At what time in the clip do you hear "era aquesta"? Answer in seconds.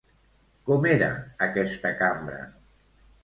0.91-1.91